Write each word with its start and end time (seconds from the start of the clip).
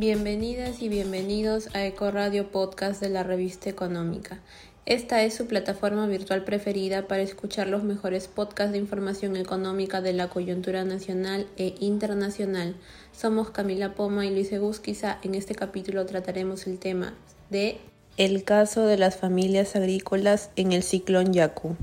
Bienvenidas 0.00 0.80
y 0.80 0.88
bienvenidos 0.88 1.68
a 1.74 1.84
Eco 1.84 2.10
Radio 2.10 2.50
Podcast 2.50 3.02
de 3.02 3.10
la 3.10 3.22
revista 3.22 3.68
Económica. 3.68 4.40
Esta 4.86 5.22
es 5.24 5.34
su 5.34 5.46
plataforma 5.46 6.06
virtual 6.06 6.42
preferida 6.42 7.06
para 7.06 7.20
escuchar 7.20 7.66
los 7.66 7.84
mejores 7.84 8.26
podcasts 8.26 8.72
de 8.72 8.78
información 8.78 9.36
económica 9.36 10.00
de 10.00 10.14
la 10.14 10.30
coyuntura 10.30 10.84
nacional 10.84 11.46
e 11.58 11.74
internacional. 11.80 12.76
Somos 13.12 13.50
Camila 13.50 13.94
Poma 13.94 14.24
y 14.24 14.30
Luis 14.30 14.50
Egusquiza. 14.52 15.18
En 15.22 15.34
este 15.34 15.54
capítulo 15.54 16.06
trataremos 16.06 16.66
el 16.66 16.78
tema 16.78 17.12
de 17.50 17.76
el 18.16 18.42
caso 18.44 18.86
de 18.86 18.96
las 18.96 19.18
familias 19.18 19.76
agrícolas 19.76 20.48
en 20.56 20.72
el 20.72 20.82
ciclón 20.82 21.34
Yaku. 21.34 21.76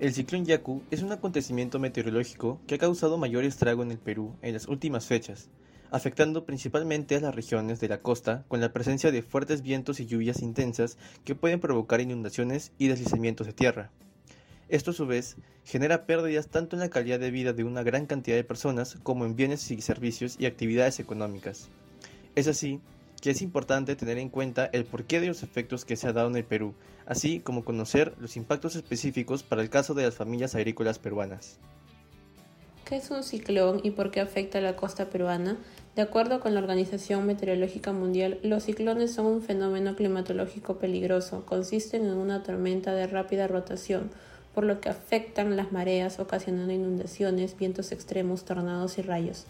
El 0.00 0.12
ciclón 0.12 0.44
Yaku 0.44 0.82
es 0.90 1.02
un 1.02 1.12
acontecimiento 1.12 1.78
meteorológico 1.78 2.58
que 2.66 2.74
ha 2.74 2.78
causado 2.78 3.16
mayor 3.16 3.44
estrago 3.44 3.84
en 3.84 3.92
el 3.92 3.98
Perú 3.98 4.34
en 4.42 4.54
las 4.54 4.66
últimas 4.66 5.06
fechas 5.06 5.48
afectando 5.90 6.44
principalmente 6.44 7.16
a 7.16 7.20
las 7.20 7.34
regiones 7.34 7.80
de 7.80 7.88
la 7.88 8.00
costa 8.00 8.44
con 8.48 8.60
la 8.60 8.72
presencia 8.72 9.10
de 9.10 9.22
fuertes 9.22 9.62
vientos 9.62 10.00
y 10.00 10.06
lluvias 10.06 10.42
intensas 10.42 10.98
que 11.24 11.34
pueden 11.34 11.60
provocar 11.60 12.00
inundaciones 12.00 12.72
y 12.78 12.88
deslizamientos 12.88 13.46
de 13.46 13.52
tierra. 13.52 13.90
Esto 14.68 14.90
a 14.90 14.94
su 14.94 15.06
vez 15.06 15.36
genera 15.64 16.04
pérdidas 16.04 16.48
tanto 16.48 16.76
en 16.76 16.80
la 16.80 16.90
calidad 16.90 17.18
de 17.18 17.30
vida 17.30 17.52
de 17.52 17.64
una 17.64 17.82
gran 17.82 18.06
cantidad 18.06 18.36
de 18.36 18.44
personas 18.44 18.98
como 19.02 19.24
en 19.24 19.34
bienes 19.34 19.70
y 19.70 19.80
servicios 19.80 20.36
y 20.38 20.46
actividades 20.46 21.00
económicas. 21.00 21.68
Es 22.34 22.48
así 22.48 22.80
que 23.20 23.30
es 23.30 23.42
importante 23.42 23.96
tener 23.96 24.18
en 24.18 24.28
cuenta 24.28 24.66
el 24.66 24.84
porqué 24.84 25.20
de 25.20 25.28
los 25.28 25.42
efectos 25.42 25.84
que 25.84 25.96
se 25.96 26.06
ha 26.06 26.12
dado 26.12 26.28
en 26.28 26.36
el 26.36 26.44
Perú, 26.44 26.74
así 27.06 27.40
como 27.40 27.64
conocer 27.64 28.14
los 28.18 28.36
impactos 28.36 28.76
específicos 28.76 29.42
para 29.42 29.62
el 29.62 29.70
caso 29.70 29.94
de 29.94 30.04
las 30.04 30.14
familias 30.14 30.54
agrícolas 30.54 30.98
peruanas. 30.98 31.58
¿Qué 32.88 32.96
es 32.96 33.10
un 33.10 33.22
ciclón 33.22 33.82
y 33.82 33.90
por 33.90 34.10
qué 34.10 34.18
afecta 34.18 34.56
a 34.56 34.62
la 34.62 34.74
costa 34.74 35.10
peruana? 35.10 35.58
De 35.94 36.00
acuerdo 36.00 36.40
con 36.40 36.54
la 36.54 36.60
Organización 36.60 37.26
Meteorológica 37.26 37.92
Mundial, 37.92 38.38
los 38.42 38.62
ciclones 38.62 39.12
son 39.12 39.26
un 39.26 39.42
fenómeno 39.42 39.94
climatológico 39.94 40.78
peligroso. 40.78 41.44
Consisten 41.44 42.06
en 42.06 42.14
una 42.14 42.42
tormenta 42.42 42.94
de 42.94 43.06
rápida 43.06 43.46
rotación, 43.46 44.10
por 44.54 44.64
lo 44.64 44.80
que 44.80 44.88
afectan 44.88 45.54
las 45.54 45.70
mareas, 45.70 46.18
ocasionando 46.18 46.72
inundaciones, 46.72 47.58
vientos 47.58 47.92
extremos, 47.92 48.46
tornados 48.46 48.96
y 48.96 49.02
rayos. 49.02 49.44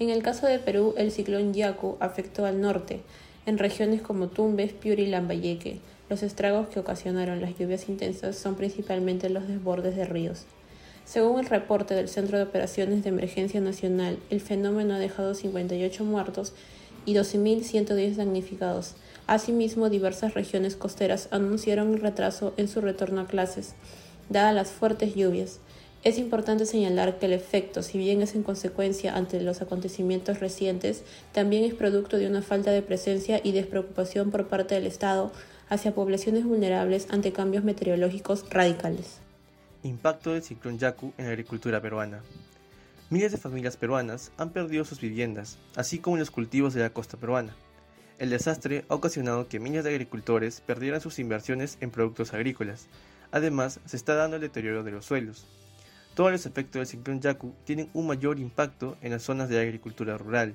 En 0.00 0.10
el 0.10 0.24
caso 0.24 0.48
de 0.48 0.58
Perú, 0.58 0.94
el 0.96 1.12
ciclón 1.12 1.54
Yaku 1.54 1.96
afectó 2.00 2.44
al 2.44 2.60
norte, 2.60 3.02
en 3.46 3.56
regiones 3.56 4.02
como 4.02 4.26
Tumbes, 4.26 4.72
Piura 4.72 5.00
y 5.00 5.06
Lambayeque. 5.06 5.78
Los 6.10 6.24
estragos 6.24 6.66
que 6.66 6.80
ocasionaron 6.80 7.40
las 7.40 7.56
lluvias 7.56 7.88
intensas 7.88 8.34
son 8.34 8.56
principalmente 8.56 9.30
los 9.30 9.46
desbordes 9.46 9.94
de 9.94 10.06
ríos. 10.06 10.46
Según 11.04 11.38
el 11.38 11.46
reporte 11.46 11.94
del 11.94 12.08
Centro 12.08 12.38
de 12.38 12.44
Operaciones 12.44 13.02
de 13.02 13.10
Emergencia 13.10 13.60
Nacional, 13.60 14.18
el 14.30 14.40
fenómeno 14.40 14.94
ha 14.94 14.98
dejado 14.98 15.34
58 15.34 16.02
muertos 16.02 16.54
y 17.04 17.14
12.110 17.14 18.14
damnificados. 18.14 18.94
Asimismo, 19.26 19.90
diversas 19.90 20.32
regiones 20.32 20.76
costeras 20.76 21.28
anunciaron 21.30 21.88
un 21.88 21.98
retraso 21.98 22.54
en 22.56 22.68
su 22.68 22.80
retorno 22.80 23.20
a 23.20 23.26
clases, 23.26 23.74
dadas 24.30 24.54
las 24.54 24.70
fuertes 24.70 25.14
lluvias. 25.14 25.60
Es 26.04 26.18
importante 26.18 26.64
señalar 26.64 27.18
que 27.18 27.26
el 27.26 27.34
efecto, 27.34 27.82
si 27.82 27.98
bien 27.98 28.22
es 28.22 28.34
en 28.34 28.42
consecuencia 28.42 29.14
ante 29.14 29.40
los 29.42 29.60
acontecimientos 29.60 30.40
recientes, 30.40 31.02
también 31.32 31.64
es 31.64 31.74
producto 31.74 32.16
de 32.16 32.26
una 32.26 32.42
falta 32.42 32.70
de 32.70 32.82
presencia 32.82 33.40
y 33.44 33.52
despreocupación 33.52 34.30
por 34.30 34.48
parte 34.48 34.74
del 34.74 34.86
Estado 34.86 35.32
hacia 35.68 35.94
poblaciones 35.94 36.44
vulnerables 36.44 37.08
ante 37.10 37.32
cambios 37.32 37.64
meteorológicos 37.64 38.44
radicales. 38.50 39.20
Impacto 39.84 40.32
del 40.32 40.42
ciclón 40.42 40.78
Yaku 40.78 41.12
en 41.18 41.26
la 41.26 41.32
agricultura 41.32 41.78
peruana. 41.82 42.22
Miles 43.10 43.32
de 43.32 43.36
familias 43.36 43.76
peruanas 43.76 44.32
han 44.38 44.48
perdido 44.48 44.82
sus 44.86 44.98
viviendas, 44.98 45.58
así 45.76 45.98
como 45.98 46.16
los 46.16 46.30
cultivos 46.30 46.72
de 46.72 46.80
la 46.80 46.88
costa 46.88 47.18
peruana. 47.18 47.54
El 48.18 48.30
desastre 48.30 48.86
ha 48.88 48.94
ocasionado 48.94 49.46
que 49.46 49.60
miles 49.60 49.84
de 49.84 49.90
agricultores 49.90 50.62
perdieran 50.62 51.02
sus 51.02 51.18
inversiones 51.18 51.76
en 51.82 51.90
productos 51.90 52.32
agrícolas. 52.32 52.88
Además, 53.30 53.78
se 53.84 53.98
está 53.98 54.14
dando 54.14 54.36
el 54.36 54.42
deterioro 54.42 54.84
de 54.84 54.92
los 54.92 55.04
suelos. 55.04 55.46
Todos 56.14 56.32
los 56.32 56.46
efectos 56.46 56.80
del 56.80 56.86
ciclón 56.86 57.20
Yaku 57.20 57.54
tienen 57.64 57.90
un 57.92 58.06
mayor 58.06 58.38
impacto 58.38 58.96
en 59.02 59.10
las 59.12 59.22
zonas 59.22 59.50
de 59.50 59.60
agricultura 59.60 60.16
rural, 60.16 60.54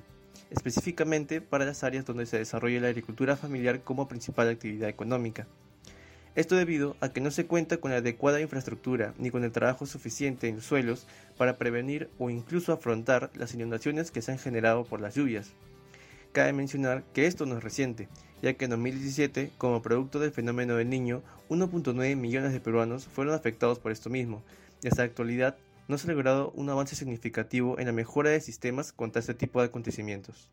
específicamente 0.50 1.40
para 1.40 1.64
las 1.64 1.84
áreas 1.84 2.04
donde 2.04 2.26
se 2.26 2.38
desarrolla 2.38 2.80
la 2.80 2.88
agricultura 2.88 3.36
familiar 3.36 3.82
como 3.82 4.08
principal 4.08 4.48
actividad 4.48 4.88
económica. 4.88 5.46
Esto 6.36 6.54
debido 6.54 6.96
a 7.00 7.08
que 7.08 7.20
no 7.20 7.32
se 7.32 7.46
cuenta 7.46 7.78
con 7.78 7.90
la 7.90 7.96
adecuada 7.98 8.40
infraestructura 8.40 9.14
ni 9.18 9.30
con 9.30 9.42
el 9.42 9.50
trabajo 9.50 9.84
suficiente 9.84 10.48
en 10.48 10.56
los 10.56 10.64
suelos 10.64 11.06
para 11.36 11.58
prevenir 11.58 12.08
o 12.18 12.30
incluso 12.30 12.72
afrontar 12.72 13.30
las 13.34 13.52
inundaciones 13.52 14.12
que 14.12 14.22
se 14.22 14.30
han 14.30 14.38
generado 14.38 14.84
por 14.84 15.00
las 15.00 15.16
lluvias. 15.16 15.50
Cabe 16.32 16.52
mencionar 16.52 17.02
que 17.12 17.26
esto 17.26 17.46
no 17.46 17.56
es 17.56 17.64
reciente, 17.64 18.08
ya 18.42 18.54
que 18.54 18.66
en 18.66 18.70
2017, 18.70 19.50
como 19.58 19.82
producto 19.82 20.20
del 20.20 20.30
fenómeno 20.30 20.76
del 20.76 20.88
niño, 20.88 21.22
1.9 21.48 22.14
millones 22.14 22.52
de 22.52 22.60
peruanos 22.60 23.06
fueron 23.06 23.34
afectados 23.34 23.80
por 23.80 23.90
esto 23.90 24.08
mismo, 24.10 24.44
y 24.84 24.86
hasta 24.86 25.02
la 25.02 25.06
actualidad 25.06 25.56
no 25.88 25.98
se 25.98 26.06
ha 26.06 26.12
logrado 26.12 26.52
un 26.54 26.70
avance 26.70 26.94
significativo 26.94 27.80
en 27.80 27.86
la 27.86 27.92
mejora 27.92 28.30
de 28.30 28.40
sistemas 28.40 28.92
contra 28.92 29.18
este 29.18 29.34
tipo 29.34 29.60
de 29.60 29.66
acontecimientos. 29.66 30.48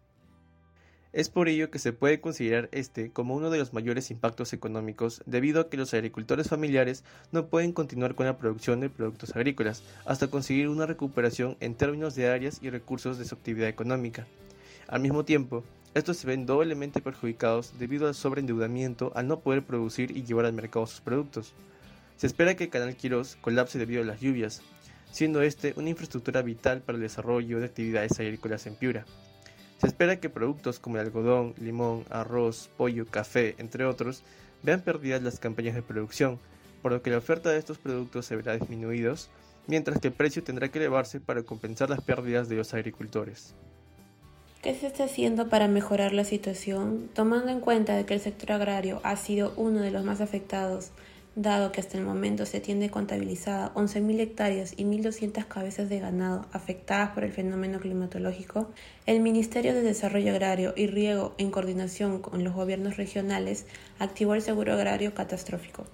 Es 1.17 1.29
por 1.29 1.49
ello 1.49 1.71
que 1.71 1.79
se 1.79 1.93
puede 1.93 2.21
considerar 2.21 2.69
este 2.71 3.09
como 3.09 3.33
uno 3.35 3.49
de 3.49 3.57
los 3.57 3.73
mayores 3.73 4.11
impactos 4.11 4.53
económicos 4.53 5.23
debido 5.25 5.59
a 5.59 5.67
que 5.67 5.75
los 5.75 5.91
agricultores 5.95 6.47
familiares 6.47 7.03
no 7.31 7.47
pueden 7.47 7.73
continuar 7.73 8.13
con 8.13 8.27
la 8.27 8.37
producción 8.37 8.81
de 8.81 8.91
productos 8.91 9.35
agrícolas 9.35 9.81
hasta 10.05 10.27
conseguir 10.27 10.69
una 10.69 10.85
recuperación 10.85 11.57
en 11.59 11.73
términos 11.73 12.13
de 12.13 12.29
áreas 12.29 12.59
y 12.61 12.69
recursos 12.69 13.17
de 13.17 13.25
su 13.25 13.33
actividad 13.33 13.67
económica. 13.67 14.27
Al 14.87 15.01
mismo 15.01 15.25
tiempo, 15.25 15.63
estos 15.95 16.17
se 16.17 16.27
ven 16.27 16.45
doblemente 16.45 17.01
perjudicados 17.01 17.73
debido 17.79 18.07
al 18.07 18.13
sobreendeudamiento 18.13 19.11
al 19.15 19.27
no 19.27 19.39
poder 19.39 19.63
producir 19.63 20.15
y 20.15 20.23
llevar 20.23 20.45
al 20.45 20.53
mercado 20.53 20.85
sus 20.85 21.01
productos. 21.01 21.55
Se 22.17 22.27
espera 22.27 22.55
que 22.55 22.65
el 22.65 22.69
canal 22.69 22.95
Quirós 22.95 23.37
colapse 23.41 23.79
debido 23.79 24.03
a 24.03 24.05
las 24.05 24.21
lluvias, 24.21 24.61
siendo 25.09 25.41
este 25.41 25.73
una 25.77 25.89
infraestructura 25.89 26.43
vital 26.43 26.81
para 26.81 26.97
el 26.97 27.01
desarrollo 27.01 27.59
de 27.59 27.65
actividades 27.65 28.19
agrícolas 28.19 28.67
en 28.67 28.75
Piura. 28.75 29.03
Se 29.79 29.87
espera 29.87 30.19
que 30.19 30.29
productos 30.29 30.79
como 30.79 30.97
el 30.97 31.05
algodón, 31.05 31.53
limón, 31.59 32.05
arroz, 32.09 32.69
pollo, 32.77 33.05
café, 33.05 33.55
entre 33.59 33.85
otros, 33.85 34.23
vean 34.63 34.81
perdidas 34.81 35.21
las 35.21 35.39
campañas 35.39 35.75
de 35.75 35.83
producción, 35.83 36.39
por 36.81 36.91
lo 36.91 37.01
que 37.01 37.11
la 37.11 37.17
oferta 37.17 37.49
de 37.49 37.59
estos 37.59 37.77
productos 37.77 38.25
se 38.25 38.35
verá 38.35 38.57
disminuidos, 38.57 39.29
mientras 39.67 39.99
que 39.99 40.07
el 40.07 40.13
precio 40.13 40.43
tendrá 40.43 40.69
que 40.69 40.79
elevarse 40.79 41.19
para 41.19 41.43
compensar 41.43 41.89
las 41.89 42.01
pérdidas 42.01 42.49
de 42.49 42.55
los 42.55 42.73
agricultores. 42.73 43.53
¿Qué 44.63 44.73
se 44.73 44.87
está 44.87 45.03
haciendo 45.03 45.49
para 45.49 45.67
mejorar 45.67 46.13
la 46.13 46.23
situación? 46.23 47.09
Tomando 47.13 47.51
en 47.51 47.59
cuenta 47.59 47.95
de 47.95 48.05
que 48.05 48.15
el 48.15 48.19
sector 48.19 48.53
agrario 48.53 48.99
ha 49.03 49.15
sido 49.15 49.53
uno 49.55 49.81
de 49.81 49.91
los 49.91 50.03
más 50.03 50.19
afectados 50.19 50.89
dado 51.37 51.71
que 51.71 51.81
hasta 51.81 51.99
el 51.99 52.03
momento 52.03 52.47
se 52.47 52.59
tiene 52.59 52.89
contabilizada 52.89 53.71
11.000 53.75 54.19
hectáreas 54.21 54.73
y 54.75 54.85
1.200 54.85 55.45
cabezas 55.45 55.87
de 55.87 55.99
ganado 55.99 56.47
afectadas 56.51 57.11
por 57.11 57.23
el 57.23 57.31
fenómeno 57.31 57.79
climatológico, 57.79 58.71
el 59.05 59.19
Ministerio 59.19 59.75
de 59.75 59.83
Desarrollo 59.83 60.31
Agrario 60.31 60.73
y 60.75 60.87
Riego, 60.87 61.35
en 61.37 61.51
coordinación 61.51 62.21
con 62.23 62.43
los 62.43 62.55
gobiernos 62.55 62.97
regionales, 62.97 63.67
activó 63.99 64.33
el 64.33 64.41
seguro 64.41 64.73
agrario 64.73 65.13
catastrófico. 65.13 65.85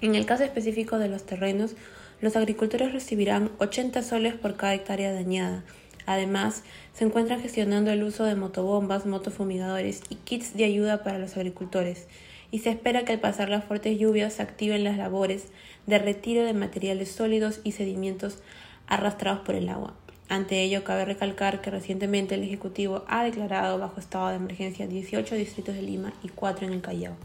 En 0.00 0.14
el 0.14 0.24
caso 0.24 0.42
específico 0.42 0.98
de 0.98 1.08
los 1.08 1.24
terrenos, 1.24 1.76
los 2.22 2.34
agricultores 2.34 2.94
recibirán 2.94 3.50
80 3.58 4.02
soles 4.02 4.32
por 4.32 4.56
cada 4.56 4.72
hectárea 4.72 5.12
dañada. 5.12 5.64
Además, 6.06 6.62
se 6.94 7.04
encuentran 7.04 7.42
gestionando 7.42 7.90
el 7.90 8.02
uso 8.02 8.24
de 8.24 8.36
motobombas, 8.36 9.04
motofumigadores 9.04 10.00
y 10.08 10.14
kits 10.14 10.56
de 10.56 10.64
ayuda 10.64 11.02
para 11.02 11.18
los 11.18 11.36
agricultores 11.36 12.08
y 12.52 12.60
se 12.60 12.70
espera 12.70 13.04
que 13.04 13.12
al 13.12 13.18
pasar 13.18 13.48
las 13.48 13.64
fuertes 13.64 13.98
lluvias 13.98 14.34
se 14.34 14.42
activen 14.42 14.84
las 14.84 14.98
labores 14.98 15.48
de 15.86 15.98
retiro 15.98 16.44
de 16.44 16.52
materiales 16.52 17.10
sólidos 17.10 17.60
y 17.64 17.72
sedimentos 17.72 18.38
arrastrados 18.86 19.40
por 19.40 19.56
el 19.56 19.68
agua. 19.68 19.94
Ante 20.28 20.62
ello, 20.62 20.84
cabe 20.84 21.04
recalcar 21.04 21.60
que 21.60 21.70
recientemente 21.70 22.36
el 22.36 22.42
Ejecutivo 22.42 23.04
ha 23.08 23.24
declarado 23.24 23.78
bajo 23.78 23.98
estado 23.98 24.28
de 24.28 24.36
emergencia 24.36 24.86
18 24.86 25.34
distritos 25.34 25.74
de 25.74 25.82
Lima 25.82 26.12
y 26.22 26.28
4 26.28 26.66
en 26.66 26.74
el 26.74 26.82
Callao. 26.82 27.16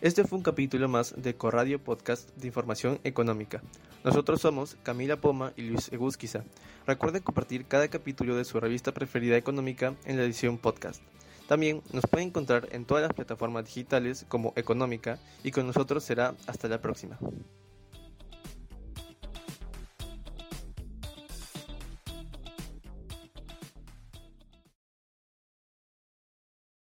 Este 0.00 0.24
fue 0.24 0.38
un 0.38 0.44
capítulo 0.44 0.88
más 0.88 1.14
de 1.20 1.34
Corradio 1.34 1.82
Podcast 1.82 2.34
de 2.36 2.46
Información 2.46 3.00
Económica. 3.04 3.62
Nosotros 4.04 4.40
somos 4.40 4.76
Camila 4.82 5.20
Poma 5.20 5.52
y 5.56 5.62
Luis 5.62 5.92
Egusquiza. 5.92 6.44
Recuerden 6.86 7.22
compartir 7.22 7.66
cada 7.66 7.88
capítulo 7.88 8.36
de 8.36 8.44
su 8.44 8.60
revista 8.60 8.92
preferida 8.92 9.36
económica 9.36 9.94
en 10.04 10.16
la 10.16 10.22
edición 10.22 10.56
podcast. 10.56 11.02
También 11.48 11.80
nos 11.94 12.04
pueden 12.04 12.28
encontrar 12.28 12.68
en 12.72 12.84
todas 12.84 13.02
las 13.02 13.14
plataformas 13.14 13.64
digitales 13.64 14.26
como 14.28 14.52
Económica 14.54 15.18
y 15.42 15.50
con 15.50 15.66
nosotros 15.66 16.04
será 16.04 16.34
hasta 16.46 16.68
la 16.68 16.82
próxima. 16.82 17.18